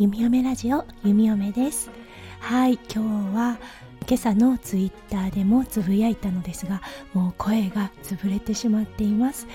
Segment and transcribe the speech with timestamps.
[0.00, 1.90] ラジオ弓嫁です。
[2.38, 3.58] はい今日は
[4.06, 6.82] 今朝のツイッターでもつぶやいたのですが
[7.14, 9.48] もう声が潰れてしまっています。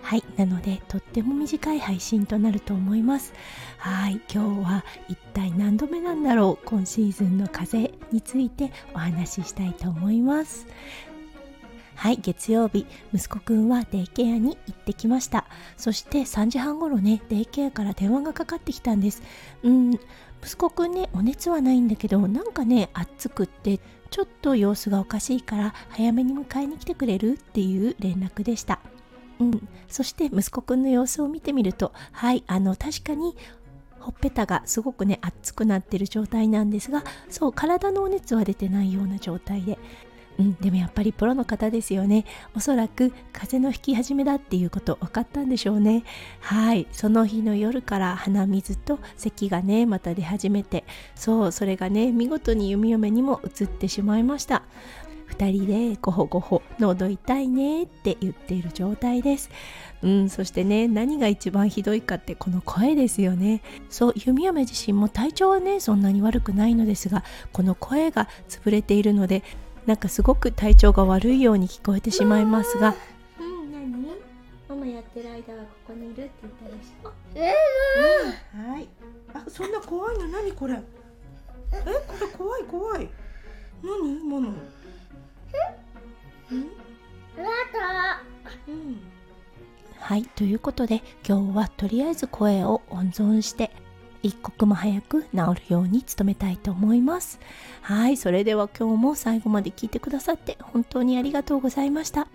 [0.00, 3.32] はいなのでとっても短い配信となると思います。
[3.78, 10.68] はい今日は一体何度目なんだろう今シーズンの風についてお話ししたいと思います。
[12.04, 12.84] はい月曜日
[13.14, 15.46] 息子くんはデイケアに行ってきました。
[15.78, 19.22] そして3時半ごろねデイケアから電話がかかってきたんです。
[19.62, 19.92] うん
[20.42, 23.80] 息子くんねお熱はないんだけどなんかね暑くって
[24.10, 28.80] ちょっと様子がおかしいから早めに迎えに来てくれるっていう連絡でした。
[29.40, 33.34] うん、そして息子くんの様子を見てみるとはいあの確かに
[33.98, 39.78] ほっぺたがすごくね熱くなってる状態なんですがそう体のお熱は出てないような状態で。
[40.38, 42.24] うん、でもやっぱりプロの方ですよね。
[42.56, 46.04] おそらく風邪の引き始めだっていうこと分かったんでしょうね。
[46.40, 54.62] はいその日の夜から鼻水と咳がねまた出始めてそうそれがね見事に弓嫁にも移ってしまいました。
[55.30, 59.50] 2人でごほごほ喉痛いねって言っている状態です。
[60.02, 63.62] うんそしてね何が一番ひどいかってこの声ですよね。
[63.88, 69.42] そう弓嫁自身も体調はねそんなに悪くないのですがこの声が潰れているので
[69.86, 72.94] なんかすごく体調が悪いように聞こえてしまいますが、
[73.38, 74.08] うん、何？
[74.68, 77.12] ママやってる間はここにいるって言ったでしょ。
[77.34, 78.88] えー、うん、はい。
[79.34, 80.28] あ、そんな怖いの？
[80.28, 80.74] 何これ？
[80.74, 80.78] え、
[81.76, 81.84] こ
[82.20, 83.08] れ怖い怖い。
[83.82, 84.24] 何？
[84.24, 84.54] モノ？
[86.50, 86.56] うん？
[86.56, 86.56] う
[88.72, 89.00] ん。
[89.98, 93.70] はい、ということで今日はとりあえず声を温存して
[94.24, 97.38] 一刻も早く治るように努めたいと思います。
[97.82, 102.26] はいそれでは今日も最後まで聞いてくださって本当にありがとうございました。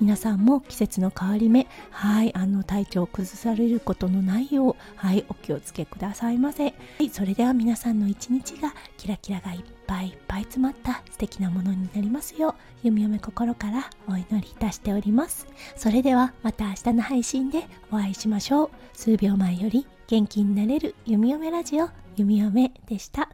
[0.00, 6.66] 皆さんも季節の変わり目はいあの体調を崩されることのないようはいお気をつけくださいませ。
[6.66, 15.46] はいそれでは皆さんの一日がキラキラがいっぱいいっぱい詰まった素敵なものになりますよう弓嫁心からお祈りいたしております。
[15.76, 18.70] それではまた明日の配信でお会いしましょう。
[18.92, 23.30] 数秒前より元気になれる弓嫁ラジオ弓嫁でした。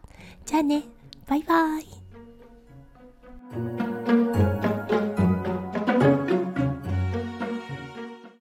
[0.47, 0.85] じゃあね
[1.27, 1.87] バイバイ。